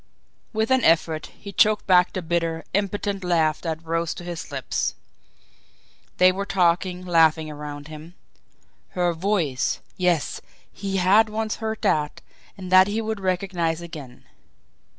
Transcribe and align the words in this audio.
With 0.51 0.71
an 0.71 0.83
effort, 0.83 1.27
he 1.27 1.51
choked 1.51 1.85
back 1.85 2.11
the 2.13 2.23
bitter, 2.23 2.63
impotent 2.73 3.23
laugh 3.23 3.61
that 3.61 3.85
rose 3.85 4.15
to 4.15 4.23
his 4.23 4.51
lips. 4.51 4.95
They 6.17 6.31
were 6.31 6.43
talking, 6.43 7.05
laughing 7.05 7.51
around 7.51 7.87
him. 7.87 8.15
Her 8.97 9.13
VOICE 9.13 9.79
yes, 9.97 10.41
he 10.73 10.97
had 10.97 11.29
once 11.29 11.57
heard 11.57 11.83
that, 11.83 12.21
and 12.57 12.71
that 12.71 12.87
he 12.87 12.99
would 12.99 13.19
recognise 13.19 13.79
again. 13.79 14.25